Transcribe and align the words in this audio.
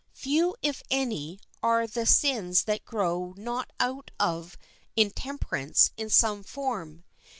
Few, 0.15 0.55
if 0.63 0.81
any, 0.89 1.39
are 1.61 1.85
the 1.85 2.07
sins 2.07 2.63
that 2.63 2.85
grow 2.85 3.35
not 3.37 3.69
out 3.79 4.09
of 4.19 4.57
intemperance 4.95 5.91
in 5.95 6.09
some 6.09 6.41
form. 6.41 7.03